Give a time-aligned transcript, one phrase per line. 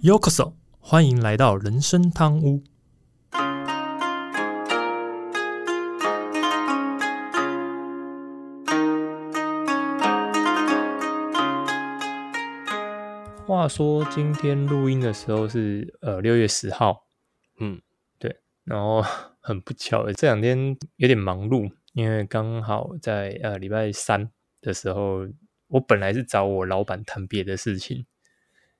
[0.00, 2.62] Yokoso，欢迎来到人生汤屋。
[13.44, 17.08] 话说今天录音的时候是呃六月十号，
[17.58, 17.82] 嗯，
[18.20, 19.02] 对，然后
[19.42, 24.30] 很不巧的这两天有点忙碌，因为刚好在呃礼拜三
[24.60, 25.26] 的时候，
[25.66, 28.06] 我本来是找我老板谈别的事情，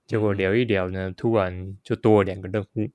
[0.08, 2.90] 结果聊一聊呢，突然就多了两个任务，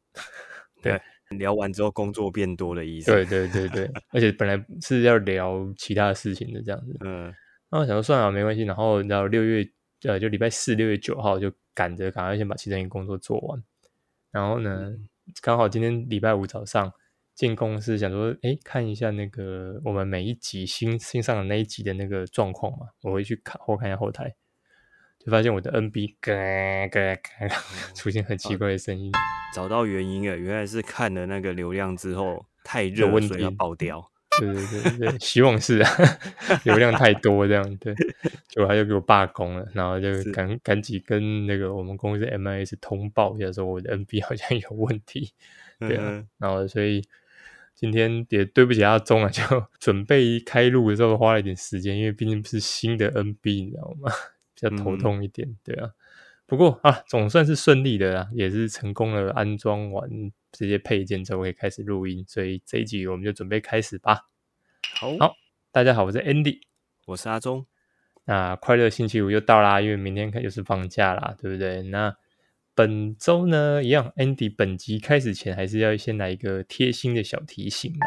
[0.81, 0.99] 对，
[1.37, 3.11] 聊完之后工作变多的意思。
[3.11, 7.31] 对对对对，而且本来是要聊其他事情的这样子，嗯，
[7.69, 9.63] 那我想说算了没关系，然后然后六月
[10.05, 13.63] 呃就礼拜四六月九号就赶着赶快先把其中一个工作做完，
[14.31, 14.91] 然后呢
[15.41, 16.91] 刚好今天礼拜五早上
[17.35, 24.35] 进公司想说哎看一下那个我们每一集新新上的那一集的那个状况嘛，我会去看后看一下后台，
[25.25, 26.33] 就发现我的 NB 咯
[26.91, 27.55] 咯咯
[27.95, 29.11] 出现很奇怪的声音，
[29.53, 34.09] 找到原因了，原来是看了那个流量之后太热，有问所以要爆掉。
[34.39, 35.89] 对对对对，希望是啊，
[36.65, 37.93] 流量太多这样，对，
[38.49, 45.31] 结果他就给我罢工了，然后就是赶赶紧跟那个我们公司 MIS 通报一下，说我的 NB 好像有问题，
[45.79, 47.03] 对啊，嗯然后所以
[47.75, 49.43] 今天也对不起阿忠啊，就
[49.79, 54.11] 准备开录的时候花了一点时间，因为毕竟是新的 NB，你知道吗？
[54.69, 55.91] 比较头嗯痛一点，对啊。
[56.45, 60.09] 不过啊，总算是顺利的啦，也是成功的安装完
[60.51, 62.23] 这些配件之后，可以开始录音。
[62.27, 64.27] 所以这一集我们就准备开始吧。
[64.99, 65.35] 好，好
[65.71, 66.59] 大家好，我是 Andy。
[67.05, 67.65] 我是阿忠。
[68.25, 71.81] 那快乐星期五又到啦，因为明天又是放假啦，对不对？
[71.83, 72.15] 那
[72.75, 78.05] 本周呢，一样，Andy 本集开始前还是要先来一个贴心的小提醒啊，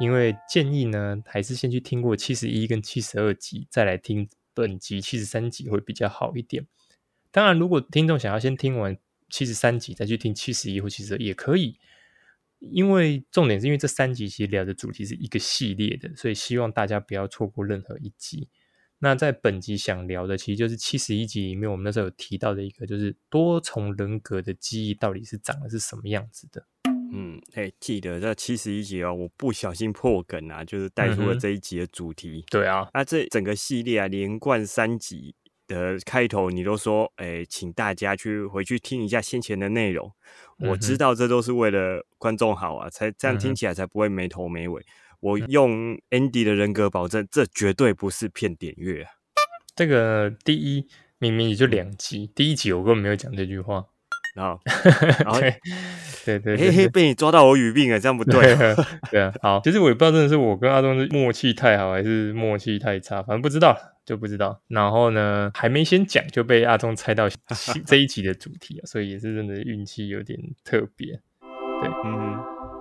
[0.00, 6.66] 因为建议呢，还是先去听过七十一跟七十二集，再来听本集七十三集会比较好一点。
[7.30, 8.96] 当然，如果听众想要先听完
[9.30, 11.78] 七十三集再去听七十一或七十二也可以，
[12.58, 18.48] 因为重点是因为这三集其实聊的主题是一个系列的，所以希望大家不要错过任何一集。
[18.98, 26.66] 那在本集想聊的，其实就是七十一集里面我们那时候有提到的一个，就是多重人格的记忆到底是长的是什么样子的。
[27.14, 32.42] 嗯，哎、记得这七十一集哦，我不小心破梗啊，就是带出了这一集的主题。
[32.50, 35.34] 对啊，那这整个系列啊，连贯三集
[35.66, 40.10] 的开头，你都说，哎、请大家去回去听一下先前的内容。
[40.58, 44.82] 我知道这都是为了观众好啊，才这样听起来才不会没头没尾。
[45.20, 49.10] 我用 Andy 的人格保证，这绝对不是骗点阅啊！
[49.76, 53.84] 这个第一明明也就两集，第一集我根本没有讲这句话。
[54.34, 54.58] 然后，
[55.24, 55.54] 然后对
[56.24, 58.40] 对对对嘿嘿，被你抓到我语病了，这样不对。
[58.56, 58.74] 对
[59.10, 63.76] 对啊，好， 其实我也不知道，真的是我跟阿东是默契太好，还是默契太差，反正不知道，
[64.06, 64.60] 就不知道。
[64.68, 67.28] 然后呢，还没先讲就被阿忠猜到
[67.86, 71.20] 这一集的主题啊，所以也是真的运气有点特别。
[71.80, 72.38] 对嗯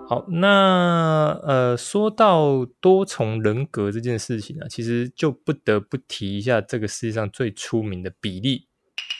[0.08, 8.68] 好，那呃，说到多重人格这件事情啊，其实就不得不提一下这个世界上最出名的比利，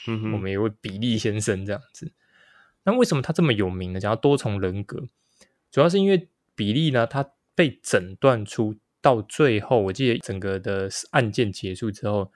[0.06, 2.12] 嗯哼，我们有位比利先生这样子。
[2.84, 4.00] 那为什么他这么有名呢？
[4.00, 5.06] 讲到多重人格，
[5.70, 12.32] 主要是因为比利呢，他被诊断出到最后，我记得整个的案件结束之后，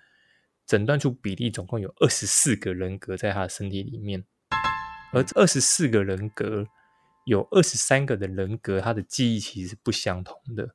[0.67, 4.25] 诊断出比利总共有二十四个人格在他的身体里面，
[5.13, 6.67] 而这二十四个人格
[7.25, 10.75] 有二十三个的人格，他的记忆其实是不相同的。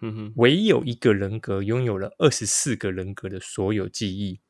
[0.00, 4.40] 嗯哼，唯有一个人格拥有了二十四个人格的所有记忆。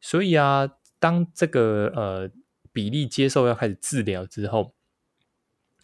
[0.00, 2.30] 所以啊，当这个呃
[2.74, 4.74] 比利接受要开始治疗之后，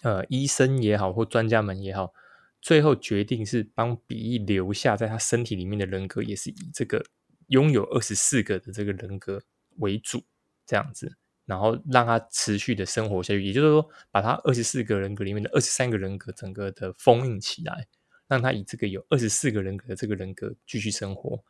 [0.03, 2.13] 呃，医生也好或专家们也好，
[2.61, 7.03] 最后决定是帮比利留下在他身体里面的人格，也是以这个
[7.47, 9.41] 拥有二十四个的这个人格
[9.77, 10.23] 为主，
[10.67, 11.17] 这样子。
[11.47, 17.89] 然后让他持续的生活下去，也就是说，把他二十四个人格里面的二十三个人格整个的封印起来，
[18.29, 21.43] 让他以这个有二十四个人格的这个人格继续生活。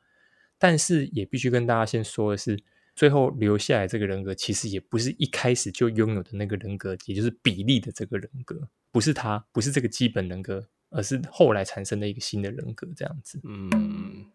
[0.56, 2.58] 但是也必须跟大家先说的是，
[2.94, 13.40] 最后留下来这个人格，其实也不是一开始就拥有的那个人格，也就是比利的这个人格，不是他，不是这个基本人格，而是后来产生的一个新的人格，这样子。
[13.44, 13.70] 嗯，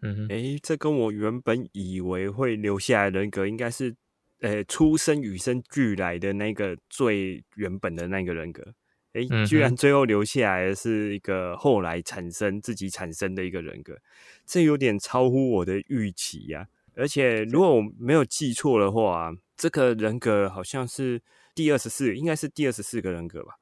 [0.02, 3.96] 嗯哼，诶，这跟我原本以为会留下来的人格，应该是，
[4.40, 8.74] 呃，出生与生俱来的那个最原本的那个人格。
[9.14, 13.98] 诶，嗯居然最后留下来的是一个后来产生自己产生的一个人格，
[14.46, 21.22] 这有点超乎我的预期呀、而且如果我没有记错的话，啊这个人格好像是
[21.54, 23.54] 第二十四，应该是第二十四个人格吧？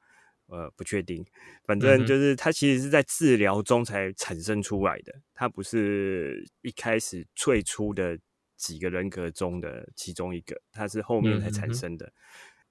[0.46, 1.24] 呃，不确定，
[1.64, 8.18] 反正就是他其实是在治疗中才产生出来的，他不是一开始最初的
[8.56, 12.12] 几个人格中的其中一个，他是后面才产生的。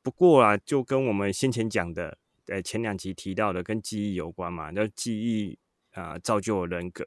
[0.04, 2.18] 不过啊，就跟我们先前讲的，
[2.48, 5.58] 呃，前两集提到的跟记忆有关嘛，那记忆
[5.94, 7.06] 啊造就了人格，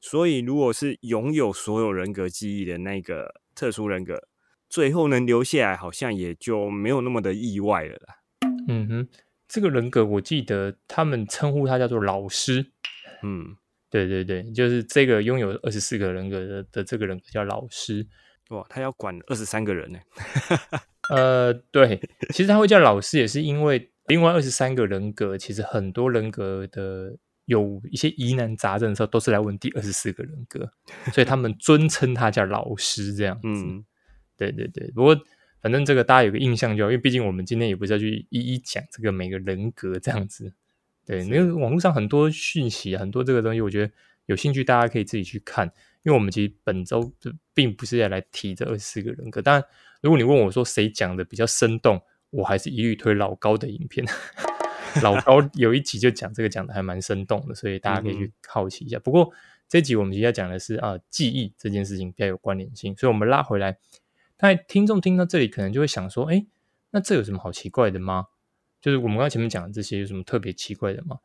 [0.00, 4.28] 所以如果是拥有所有人格记忆的那个特殊人格，
[4.68, 8.14] 最后能留下来，好像也就没有那么的意外了啦。
[8.68, 9.08] 嗯哼，
[9.46, 12.72] 这个人格我记得他们称呼他叫做老师。
[13.22, 13.56] 嗯，
[13.90, 18.06] 对对对，就是这个拥有二十四个人格的的这个人格叫老师。
[18.50, 19.98] 哇，他要管二十三个人呢。
[21.10, 22.00] 呃，对，
[22.30, 27.16] 其实他会叫老师，也是因为另外二十三个人格，其实很多人格的
[27.48, 30.70] 有一些疑难杂症的时候，都是来问第二十四个人格，
[31.12, 33.48] 所以他们尊称他叫老师这样子。
[33.48, 33.82] 嗯，
[34.36, 35.18] 对对对，不过
[35.62, 40.52] 反正这个大家有个印象就好，因为毕竟我们今天也不是要去一一讲这个每个人格这样子。
[41.06, 43.90] 对，那个网络上很多讯息，很多这个东西，我觉得
[44.26, 45.72] 有兴趣大家可以自己去看。
[46.04, 47.12] 因为我们其实本周
[47.54, 49.64] 并不是要来提这二十四个人格，当然，
[50.02, 52.00] 如果你问我说谁讲的比较生动，
[52.30, 54.06] 我还是一律推老高的影片。
[55.02, 58.98] 老高有一集就讲这个，讲的还蛮生动的，所以大家可以去好奇一下。
[58.98, 59.32] 不过
[59.68, 63.78] 这集我们今天要讲的是啊，记忆这件事情比较有关联性，所以我们拉回来。
[64.36, 66.46] 但听众听到这里可能就会想说，哎，
[66.90, 68.26] 那这有什么好奇怪的吗？
[68.80, 71.18] 就是我们刚刚前面讲的这些有什么特别奇怪的吗？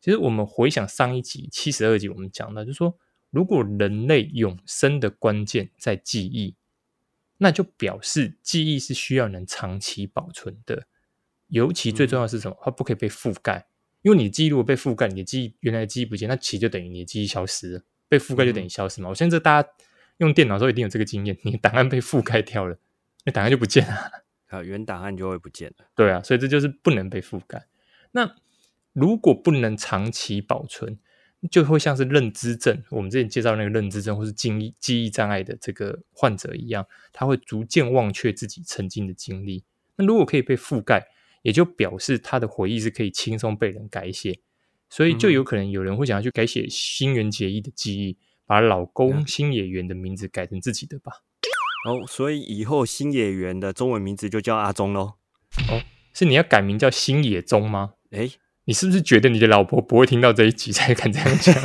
[0.00, 2.98] 其实我们回想上一集七十二集，我们讲到就是说。
[3.32, 6.56] 如果人类永生的关键在记忆，
[7.36, 10.88] 那就表示记忆是需要能长期保存的。
[11.50, 12.56] 尤其最重要是什么？
[12.62, 13.66] 它不可以被覆盖，
[14.02, 17.82] 因为你的记忆如果被覆盖，你的记忆原来的记忆不见，那其实就等于你的记忆消失了。
[18.08, 19.08] 被覆盖就等于消失嘛。
[19.08, 19.68] 我相信大家
[20.18, 22.78] 用电脑的时候一定有这个经验，你档案被覆盖掉了，
[23.24, 23.94] 那档案就不见了
[24.48, 25.86] 啊，原档案就会不见了。
[25.94, 27.66] 对啊，所以这就是不能被覆盖。
[28.12, 28.34] 那
[28.92, 30.98] 如果不能长期保存，
[31.50, 39.64] 就会像是认知症，我们之前介绍那个认知症或是记忆记忆障碍的这个患者一样，他会逐渐忘却自己曾经的经历。
[39.96, 41.06] 那如果可以被覆盖，
[41.42, 44.40] 也就表示他的回忆是可以轻松被人改写，
[44.88, 51.12] 所以就有可能有人会想要去改写新垣结衣的记忆，把老公新野原的名字改成自己的吧。
[51.86, 55.14] 哦，所以以后新野原的中文名字就叫阿忠喽。
[55.68, 55.82] 哦，
[56.12, 57.94] 是你要改名叫新野忠吗？
[58.10, 58.30] 哎。
[58.66, 61.54] 你是不是觉得你的老婆不会听到这一集才敢这样讲？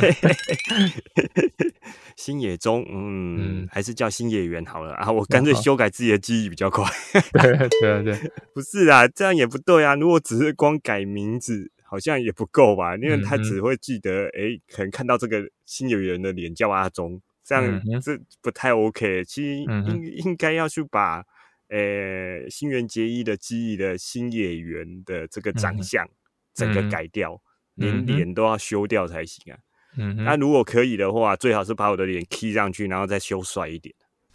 [2.16, 5.12] 新野中，嗯，还是叫新野原好了 啊！
[5.12, 6.84] 我干脆修改自己的记忆比较快。
[7.32, 7.68] 对
[8.02, 9.94] 对对，不是啊，这样也不对啊！
[9.94, 12.96] 如果只是光改名字，好像也不够吧？
[12.96, 19.22] 因为他只会记得，哎，可能看到这个新野原的脸叫阿中，这样这不太 OK。
[19.24, 21.22] 其实应应该要去把，
[21.68, 26.08] 呃，新垣结衣的记忆的新野原的这个长相。
[26.56, 27.40] 整个改掉，
[27.74, 29.58] 连脸都要修掉才行啊！
[29.98, 33.94] 嗯，那如果可以的话，最好是把我的脸 key 上去，然后再修帅一点。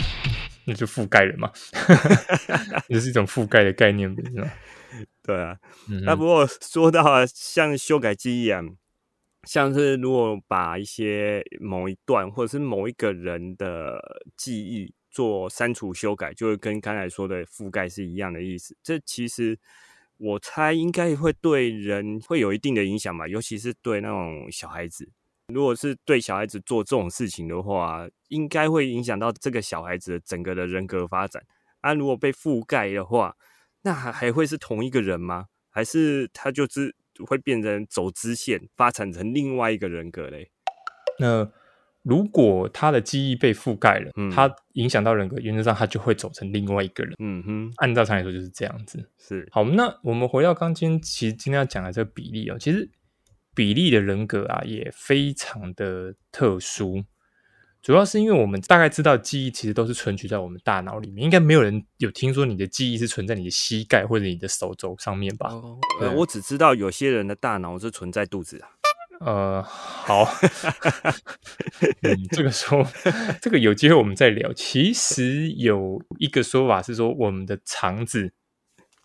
[0.65, 1.51] 那就覆盖了嘛，
[2.87, 4.53] 这是一种覆盖的概念，是吧？
[5.23, 5.57] 对啊。
[6.03, 8.61] 那不过说到像修改记忆啊，
[9.47, 13.99] 像是如果把一些某一段或者是某一个人的
[14.37, 18.77] 记忆做删除修改，就会跟刚才说的覆盖是一样的意思。
[18.83, 19.57] 这其实。
[20.23, 25.09] 我猜应该会对人会有一定的影响吧，尤其是对那种小孩子。
[25.47, 31.43] 如果是对小孩子做这种事情的话，应该会影响到这个小孩子的整个的人格发展。
[31.79, 33.35] 啊，如果被覆盖的话，
[33.81, 35.47] 那还还会是同一个人吗？
[35.71, 36.95] 还是他就是
[37.25, 40.51] 会变成走支线，发展成另外一个人格嘞？
[41.17, 41.51] 那？
[42.03, 47.13] 如果他的记忆被覆盖了，嗯他影响到人格，原则上他就会走成另外一个人。
[47.19, 49.07] 嗯哼，按照常理说就是这样子。
[49.19, 52.89] 是好，那我们回到刚今其实今天要讲的这个比例哦，其实
[53.53, 57.03] 比例的人格啊也非常的特殊，
[57.83, 65.51] 主要是因为我们大概知道记忆其实都是存取在我们大脑里面，应该没有人有听说你的记忆是存在你的膝盖或者你的手肘上面吧？
[65.99, 68.69] 呃，我只知道有些人的大脑是存在肚子啊。
[69.23, 70.23] 呃， 好，
[72.01, 72.85] 嗯，这个说，
[73.41, 74.51] 这个有机会我们再聊。
[74.53, 78.33] 其实有一个说法是说，我们的肠子，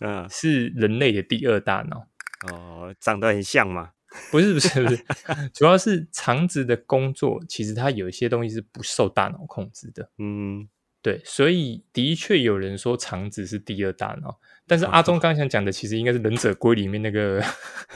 [0.00, 2.08] 嗯，是人类的第二大脑。
[2.50, 3.90] 哦，长得很像吗？
[4.30, 5.04] 不是，不是，不是，
[5.52, 10.10] 主要是肠子的工作，其实它有一些东西是不受大脑控制的。
[10.18, 10.68] 嗯。
[11.02, 17.40] 对，所以的确有人说肠子是第二大脑，但是阿忠刚想讲的其实应该是《忍者龟》里面那个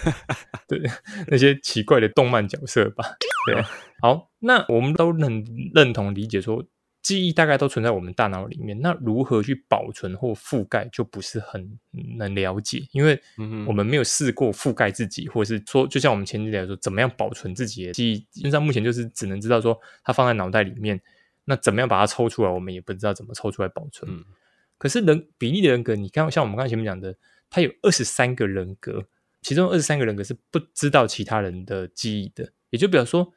[0.68, 0.80] 对
[1.26, 3.04] 那些奇怪的动漫角色吧？
[3.46, 3.62] 对，
[4.00, 6.64] 好，那我们都能认同理解说
[7.02, 11.78] 记忆大概都存在我们大脑里面，那如何去保存或覆盖就不是很
[12.16, 13.20] 能了解，因为
[13.66, 21.00] 我们没有试过覆盖自己，或者是说，就像我们前几天说，怎么样保存自己的记忆，基本上目前就是只能知道说它放在脑袋里面。
[21.46, 22.50] 那怎么样把它抽出来？
[22.50, 24.08] 我们也不知道怎么抽出来保存。
[24.80, 27.14] 可是人比例的人格，你看像我们刚才前面讲的，
[27.50, 29.04] 他有二十三个人格，
[29.42, 32.50] 其中二十三个人格是不知道其他人的记忆的。
[32.70, 33.30] 也就比如说，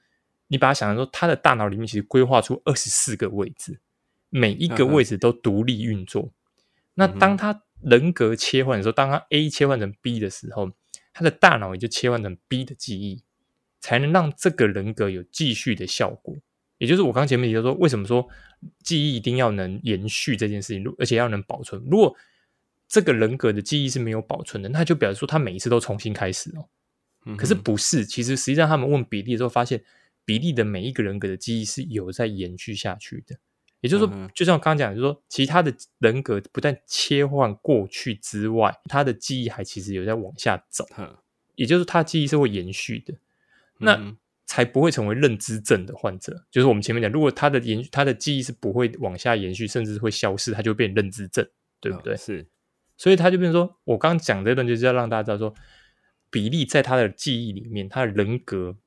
[0.47, 3.81] 你把它想象说，他的大脑里面其实规划出二十四个位置，
[4.29, 6.31] 每一个位置都独立运作。
[6.93, 10.71] 那当他人格切换的时候，当他 A 切换成 B 的时候，
[11.11, 13.21] 他的大脑也就切换成 B 的记忆，
[13.81, 16.37] 才能让这个人格有继续的效果。
[16.83, 18.27] 也就是我刚前面提到说，为什么说
[18.83, 21.81] 记忆一定要能延续这件事情，而且要能保存。
[21.89, 22.13] 如果
[22.89, 26.67] 这个人格的记忆是没有保存的，那就表示说他每一次都重新开始哦。
[27.37, 29.81] 可是不是，其实实际上他们问比利的时候，发现
[30.25, 33.37] 比利的每一个人格的记忆是有在延续下去的。
[33.79, 40.85] 也就是说，就像我刚刚讲，就是说，其他的人格不但切换过去之外，他的记忆还其实有在往下走。
[41.55, 43.13] 也就是他记忆是会延续的，
[43.77, 44.13] 那
[44.45, 46.45] 才不会成为认知症的患者。
[46.51, 51.47] 就是我们前面讲，如果他的延他的记忆是不会往下延续，甚至会消失，他就变认知症，
[51.79, 52.15] 对不对？
[52.17, 52.47] 是，
[52.97, 55.53] 所以他就变成说，我刚刚讲这段就是要让大家知道说，
[56.29, 58.77] 比利在他的记忆里面，他的人格，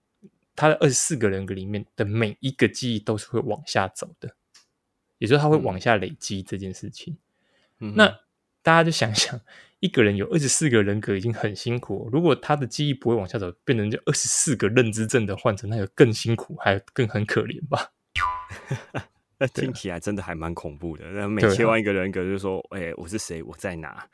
[0.54, 4.34] 他的二十四个人格里面的每一个记忆都是会往下走的。
[5.18, 7.16] 也就是他会往下累积这件事情，
[7.78, 8.20] 那
[8.66, 9.40] 大家就想想，
[9.78, 17.92] 一个人有二十四个人格已经很辛苦，如果他的记忆不会往下走，变成就二十四个认知症的患者，那有更辛苦，还更很可怜吧？
[19.38, 21.04] 那听起来真的还蛮恐怖的。
[21.12, 23.40] 那每切换一个人格，就说：“哎，我是谁？
[23.44, 24.08] 我在哪？”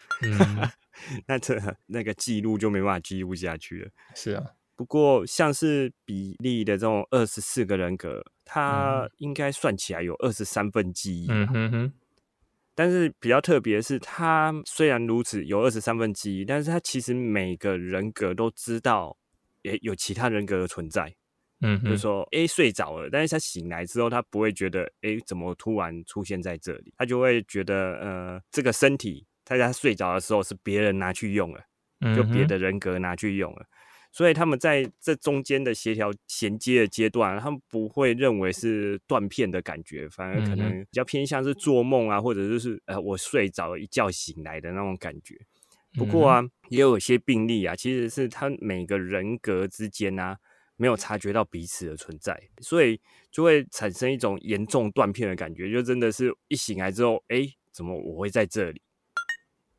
[1.26, 3.90] 那这那个记录就没办法记录下去了。
[4.14, 4.44] 是啊。
[4.76, 11.28] 不过，像是比利的这种二十四个人格，他应该算起来有二十三份记忆。
[11.30, 11.92] 嗯哼哼。
[12.74, 19.16] 但是比较特别的是，他虽然如此有二十三份记忆，但是他其实每个人格都知道，
[19.62, 21.14] 也有其他人格的存在。
[21.64, 26.92] 嗯，就是说，A 睡着了，但是他醒来之后，他不会觉得，诶怎么突然出现在这里？
[26.96, 31.60] 他就会觉得，呃，这个身体在他睡着的时候是别人拿去用了，
[32.16, 33.64] 就别的人格拿去用了。
[34.12, 45.34] 所以他们在这中间的协调衔接的阶段，他们不会认为是断片的感觉，反而可能比较偏向是做梦啊，或者就是呃我睡着一觉醒来的那种感觉。
[45.94, 50.36] 不过啊，也有一些病例啊，其实是他每个人格之间啊
[50.76, 53.00] 没有察觉到彼此的存在，所以
[53.30, 58.82] 就会产生一种严重断片的感觉，就真的是一醒来之后，哎，怎么我会在这里？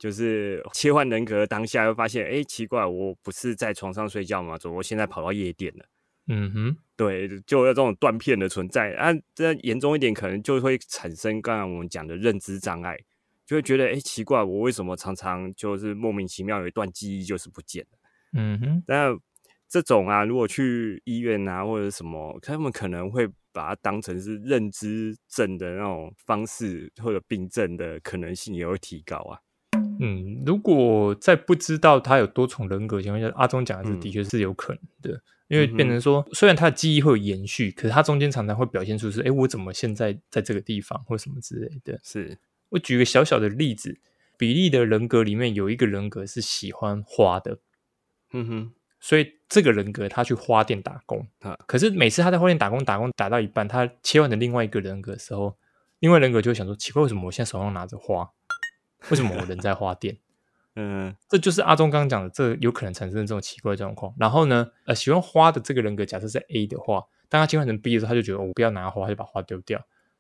[0.04, 4.58] 就是切换人格当下，又发现哎，奇怪，我不是在床上睡觉吗？
[4.58, 5.86] 怎么我现在跑到夜店了？
[6.28, 9.14] 嗯哼，对，就有这种断片的存在啊。
[9.34, 13.00] 这严重一点，可能就会产生刚才我们讲的认知障碍，
[13.46, 17.98] 就会觉得哎，奇怪，我为什么常常就是莫名其妙有一段记忆就是不见了？
[18.34, 19.18] 嗯哼，那
[19.70, 29.40] 这种啊，如果去医院啊或者什么，他们可能会把它当成是认知症的那种方式或者病症的可能性也会提高啊。
[30.06, 41.98] 嗯，如果在不知道他有多重人格情况下，阿忠讲的是的确是有可能的，因为变成说，虽然他的记忆会有延续，可是他中间常常会表现出是，哎，我怎么现在在这个地方或什么之类的。
[42.04, 43.98] 是我举个小小的例子，
[44.38, 47.60] 比利的人格里面有一个人格是喜欢花的，
[48.34, 55.56] 嗯哼，所以这个人格他去花店打工啊，可是每次他在花店打工打工打到一半，他切换成另外一个人格的时候，
[56.00, 58.30] 另外人格就会想说，奇怪，为什么我现在手上拿着花？
[59.12, 60.18] 为什么我人在花店？
[60.76, 64.12] 嗯，这就是阿忠刚刚讲的，这有可能产生的这种奇怪状况。
[64.18, 69.80] 然后呢，呃，喜欢花的这个人格，假设是 A 的话，当他切换成 B 的时候，他就觉得我不要拿花，就把花丢掉。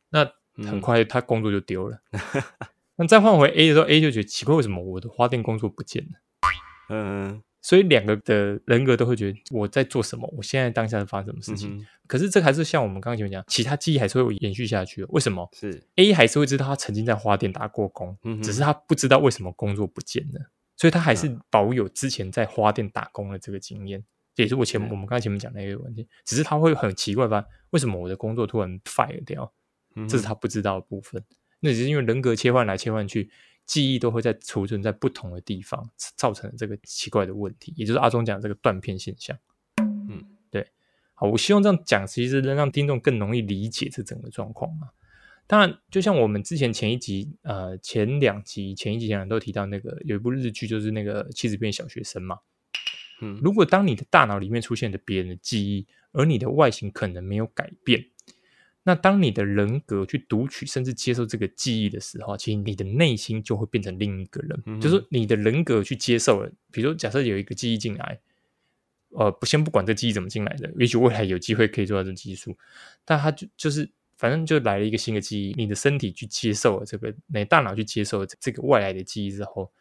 [0.10, 0.30] 那
[0.68, 1.98] 很快他工作就丢了。
[2.98, 6.10] 那再换回 A 的时候，A 就觉得奇怪，为什么我的花店工作不见了？
[6.90, 7.42] 嗯。
[7.64, 11.84] 所以两个的人格都会觉得我在做什么，我现在当下发生什么事情。
[12.06, 15.06] 可是这还是像我们刚刚前面讲，其他记忆还是会延续下去。
[15.06, 15.50] 为什么？
[15.54, 24.04] 是 A 还是会知道他曾经在花店打过工，只是他不知道为什么工作不见了，所以他还是保有之前在花店打工的这个经验。
[24.36, 27.46] 也是我前我们刚才前面讲的一个问题，只是他会很奇怪吧？
[27.70, 29.54] 为什么我的工作突然 fire 掉？
[30.10, 31.24] 这是他不知道的部分。
[31.62, 33.30] 那只是因为人格切换来切换去。
[33.66, 39.38] 记忆都会在储存在不同的地方，造成了这个奇怪的问题，也就是阿忠讲这个断片现象。
[39.78, 40.68] 嗯，对。
[41.14, 44.90] 好，我希望这样讲，其实能让听众更容易理解这整个状况嘛。
[45.46, 52.40] 当然，就像我们之前前一集、呃前两集、前一集讲都提到那个有一部日剧，就是那个妻子变小学生嘛。
[53.22, 58.06] 嗯，如果当你的大脑里面出现的别人的记忆，而你的外形可能没有改变。
[58.86, 66.52] 那当你的人格去读取甚至接受这个记忆的时候，其实你的内心就会变成另一个人，就是你的人格去接受了。
[66.70, 68.20] 比如假设有一个记忆进来，
[69.12, 72.58] 呃，不先不管这记忆怎么进来的，也许未来有机会可以做到这技术，
[73.06, 79.72] 但他就就是反正就来了一个新的记忆，你的身体去接受了这个，你大脑去接受这个外来的记忆之后，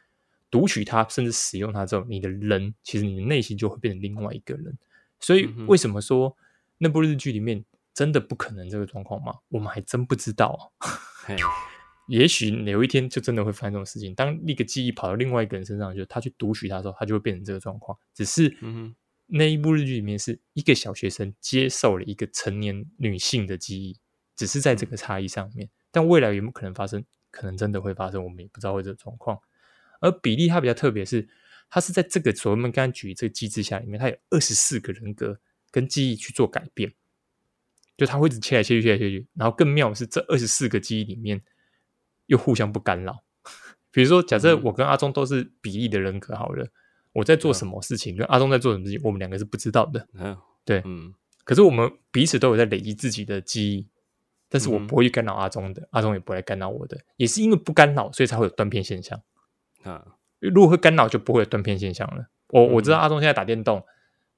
[0.49, 4.79] 读取它，甚至使用它之后，你的人其实你的内心就会变成另外一个人。
[5.19, 6.37] 所以为什么说
[6.79, 7.65] 那部日剧里面
[7.95, 9.35] 真的不可能这个状况吗？
[9.49, 10.73] 我们还真不知道。
[12.09, 14.15] 也许有一天就真的会发生这种事情。
[14.15, 17.97] 当那个记忆跑到另外一个人身上，就他去读取它的时候，他就会变成这个状况。
[18.13, 18.55] 只是
[19.27, 23.97] 那一部日剧里面是一个小学生接受了一个成年女性的记忆，
[24.37, 25.71] 只是在这个差异上面。
[25.91, 27.05] 但未来有没有可能发生？
[27.31, 29.39] 可能真的会发生，我们也不知道会这个状况。
[30.01, 31.27] 而比利他比较特别，是
[31.71, 36.93] 他是在这个所谓我们刚刚举这个机制下里面，他有二十四个人格跟记忆去做改变，
[37.97, 39.27] 就他会一直切来切去，切来切去。
[39.35, 41.43] 然后更妙的是，这二十四个记忆里面。
[42.27, 43.25] 又互相不干扰，
[43.91, 46.67] 比如说，假设我跟阿忠都是比例的人格好了，
[47.13, 50.07] 我在做什么事情，跟阿忠在做什么事情，我们两个是不知道的。
[50.15, 50.35] 嗯，
[50.65, 51.13] 对，嗯。
[51.45, 53.87] 可是我们彼此都有在累积自己的记忆，
[54.49, 59.21] 但是我不会去干扰阿忠的，阿忠也不会来干扰我的，也是因为不干扰，所以才会有断片现象。
[59.83, 60.07] 啊，
[60.39, 62.29] 如果会干扰，就不会有断片现象了。
[62.49, 63.85] 我我知道阿忠现在打电动。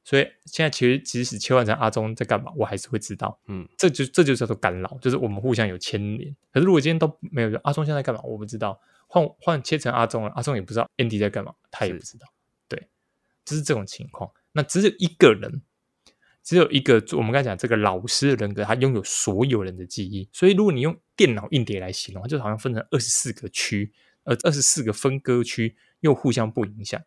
[0.05, 3.41] 所以现在其实即使切换成阿忠在干嘛，我还是会知道。
[3.49, 6.37] 嗯，这就这就叫做干扰，就是我们互相有牵连。
[6.53, 8.81] 可是如果今天都没有阿忠现在干嘛，我不知道。
[9.07, 12.27] 换换切成阿忠了，阿忠也不知道 Andy 在干嘛，他也不知道。
[12.67, 12.89] 对，
[13.45, 14.29] 就是这种情况。
[14.53, 15.63] 那只有一个人，
[16.43, 20.29] 只有一个我们刚才讲这个老师的人格，他拥有所有人的记忆。
[20.33, 23.93] 所以如果你用电脑硬碟来形容，就好像分成二十四个区，
[24.25, 27.01] 呃，二十四个分割区又互相不影响。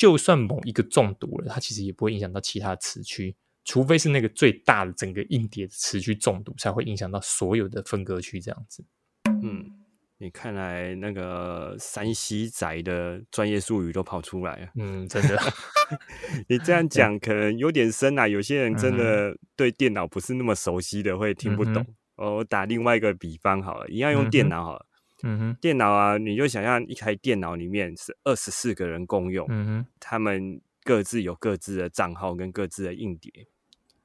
[0.00, 8.82] 就算某一个中毒了，它其实也不会影响到其他词区，除非是那个最大的整个硬碟的词区中毒，才会影响到所有的分割区这样子。
[9.42, 9.62] 嗯，
[10.16, 14.68] 你看来那个山西仔的专业术语都跑出来了。
[14.76, 15.38] 嗯，真的，
[16.48, 18.26] 你这样讲可能有点深啊。
[18.26, 21.84] 有些人真的对电脑不是那么熟悉的，会听不懂。
[22.16, 24.86] 我打另外一个比方好了，一样用电脑好了。
[24.86, 24.89] 嗯
[25.38, 33.30] 哼，电脑啊，你就想象一台电脑里面是二十四个人共用，嗯哼，他们各自有各自的账号跟各自的硬碟，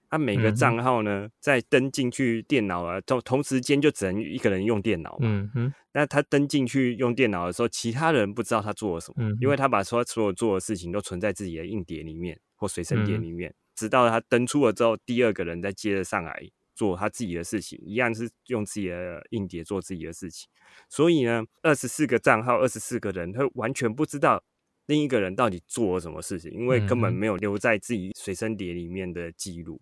[0.10, 16.50] 他每个账号呢，在登进去电脑啊，同同时间就只能一个人用电脑嘛，嗯哼，那他登进去用电脑的时候，其他人不知道他做了什么，因为他把所所有做的事情都存在自己的硬碟里面或随身碟里面，直到他登出了之后，第二个人再接着上来。
[16.76, 20.48] 做他自己的事情，一样是用自己的硬碟做自己的事情。
[20.90, 24.44] 所以呢，二十四个账号，二十四个人，他完全不知道
[24.88, 29.82] 另一个人到底做了什么事情，因为根本没有留在自己随身碟里面的记录。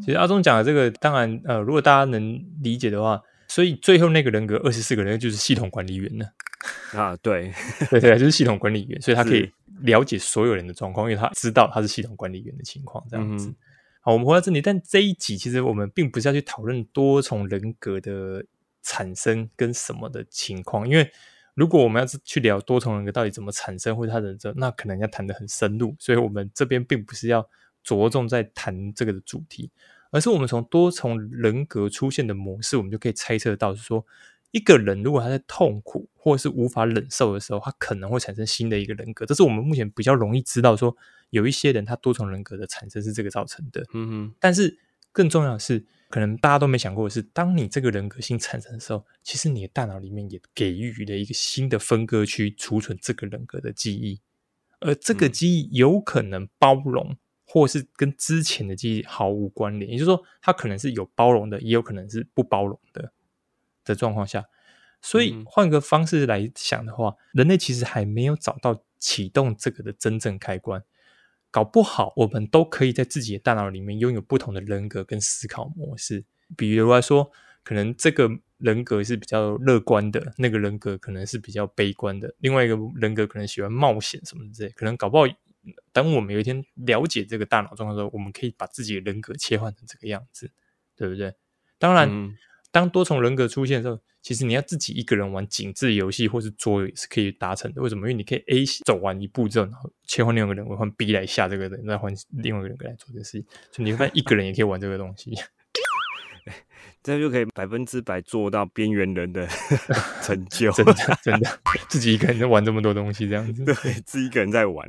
[0.00, 6.24] 其实阿忠讲的这个，当然，呃，如果大家能理解的话，所以最后那个人格二十四个人就是系统管理员呢。
[6.92, 7.52] 啊，对，
[7.90, 13.52] 对对，就是系统管理员，所以他可以了解所有人的状况，因为他知道他是系统管理员的情况，这样子。
[14.04, 18.44] 好，我们回到这里，但这一集其实我们并不是要去讨论多重人格的
[18.82, 21.08] 产生跟什么的情况，因为
[21.54, 27.48] 如果我们要是去聊多重人格到底怎么产生或者它的这，那可能要谈的很深入，所以我们这边并不是要
[27.84, 29.70] 着重在谈这个的主题，
[30.10, 34.04] 而是我们从多重人格出现的模式，我们就可以猜测到是说，
[34.52, 40.96] 一个人如果他在痛苦或者是无法忍受的时候，他可能会产生新的一个人格，这是我们目前比较容易知道说。
[41.30, 43.82] 有一些人，他多重人格的产生是这个造成的。
[43.94, 44.34] 嗯哼。
[44.38, 44.78] 但是
[45.12, 54.20] 更重要的是，可能大家都没想过的是，当你这个人格性产生的时候，其实你的大脑里面也给予了一个新的分割区，储存这个人格的记忆。
[54.80, 59.90] 而这个记忆有可能包容，或是跟之前的记忆毫无关联。
[59.92, 63.10] 也就是说，它可能是有包容的，也有可能是不包容的
[63.84, 64.44] 的状况下。
[65.04, 70.84] 所以换个方式来想的话，人类其实还没有找到启动这个的真正开关。
[71.50, 76.24] 搞不好，我们都可以在自己的大脑里面拥有不同的人格跟思考模式。
[76.56, 77.32] 比如来说，
[77.64, 84.70] 可能这个人格是比较乐观的，那个人格可能是比较悲观的，另外一个人格可能喜欢冒险什么之类。
[84.70, 85.24] 可能搞不好，
[85.92, 90.52] 等我们有一天了解这个大脑状况的时候，我们可以把自己的人格切换成这个样子，
[90.94, 91.34] 对不对？
[91.80, 92.36] 当然。
[92.72, 97.82] 当多重人格出现的时候，其实你要自己一个人玩紧致游戏或是桌游也是可以达成的。
[97.82, 98.00] 为什么？
[98.02, 103.44] 因为你可以 A 走完一步之后，然后切换另外一个人，换 B 来下这个人，再换另外一个人来做这个事情。
[103.70, 105.32] 所以你会发现一个人也可以玩这个东西，
[107.02, 109.46] 这样就可以百分之百做到边缘人的
[110.22, 110.72] 成就。
[110.72, 113.74] 真的，真的，自己一个人在玩这么多东西，这样子， 对，
[114.06, 114.88] 自己一个人在玩，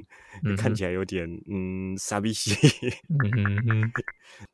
[0.57, 2.55] 看起来有点嗯傻逼兮。
[3.09, 3.91] 嗯嗯。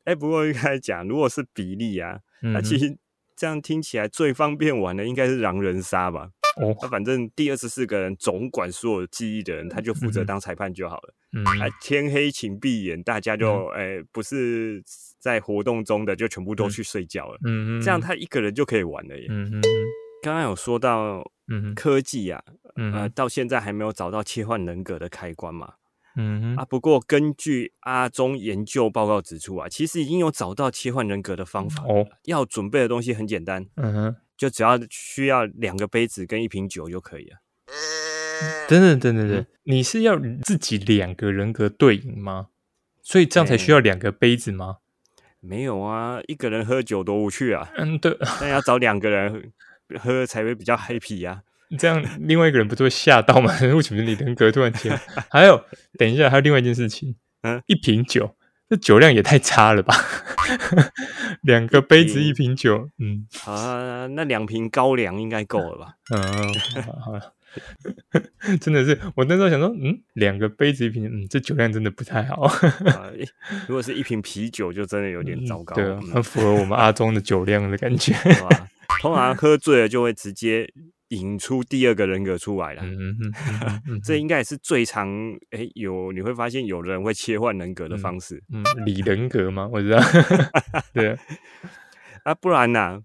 [0.04, 2.98] 哎，不过一开始讲，如果是比例啊，那其实。
[3.40, 6.28] 这样听起来最方便玩的应该是狼人杀吧？
[6.60, 11.14] 哦，那反正第二十四个人总管所有记忆的人，他就负责当裁判就好了。
[11.32, 14.82] 嗯，啊天黑请闭眼，大家就诶不是
[15.18, 17.38] 在活动中的就全部都去睡觉了。
[17.46, 19.26] 嗯嗯，这样他一个人就可以玩了耶。
[19.30, 19.62] 嗯嗯，
[20.22, 22.44] 刚刚有说到嗯科技啊，
[22.76, 25.72] 嗯呃，到现在还没有找到切换人格的开关嘛。
[26.16, 31.84] 嗯啊，不过根据阿中研究报告指出啊，其实已经有找到切换人格的方法。
[31.84, 37.36] 哦，要准备的东西很简单，嗯哼，就只要需要两个杯子跟一瓶酒就可以了。
[38.68, 42.48] 等等等等等，你是要自己两个人格对应吗？
[43.02, 44.78] 所以这样才需要两个杯子吗？
[45.40, 47.70] 没有啊，一个人喝酒多无趣啊！
[47.76, 49.52] 嗯，对，那要找两个人
[49.98, 51.42] 喝才会比较 happy 啊。
[51.78, 53.52] 这样另外一个人不就会吓到吗？
[53.74, 54.98] 为什么你人格突然间？
[55.30, 55.64] 还有，
[55.98, 58.34] 等一下，还有另外一件事情，嗯，一瓶酒，
[58.68, 59.94] 这酒量也太差了吧？
[61.42, 65.94] 两个杯子一瓶酒，嗯好啊，那两瓶高粱应该够了吧？
[66.14, 67.32] 嗯，好好好
[68.60, 72.48] 真的是，我那时候想说，嗯，两个杯子一瓶，嗯，这酒量真的不太好，
[73.66, 75.74] 如果是一瓶啤酒，就真的有点糟糕。
[75.74, 78.14] 对很符合我们阿中的酒量的感觉。
[79.00, 80.68] 通常喝醉了就会直接
[81.10, 82.82] 引出第二个人格出来了。
[82.82, 83.32] 嗯嗯嗯
[83.66, 85.08] 嗯嗯，这应该也是最常
[85.50, 89.68] 哎有你会发现有人会切换人格的方式、嗯 李人格吗？
[89.72, 90.00] 我知道，
[90.92, 91.18] 对啊，
[92.30, 93.00] 啊，不然呢、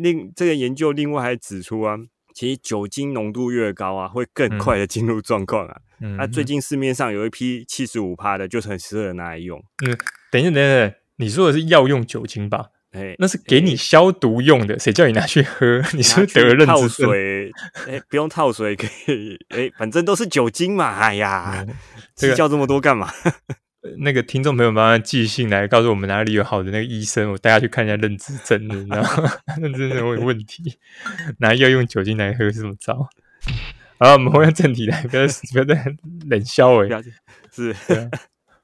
[0.00, 1.96] 另这个研究另外还指出啊，
[2.34, 5.80] 其实酒精浓度越高啊，会更嗯快的进入状况啊。
[6.00, 9.62] 嗯啊，最近市面上有一批七十五趴的，就是很适合拿来用。
[9.78, 9.98] 等一下，
[10.30, 12.66] 等一下，等一下你说的是药用酒精吧？
[12.96, 15.82] 哎，那是给你消毒用的，谁叫你拿去喝？
[15.92, 16.88] 你是不是得了认知症？
[16.88, 17.52] 水，
[17.86, 20.98] 哎，不用套水，可以，哎，反正都是酒精嘛。
[20.98, 21.64] 哎呀，
[22.14, 23.12] 计较这么多干嘛？
[23.98, 29.32] 那个听众朋友们要寄信来告诉我们哪里有好的那个医生，我带他去看一下认知症的，你知道吗？
[29.60, 30.76] 认知症会有问题，
[31.38, 32.92] 拿药用酒精来喝是怎么着？
[33.98, 35.84] 好，我们回到正题来，不要不要再
[36.28, 36.88] 冷笑哎、
[37.54, 38.10] 是啊，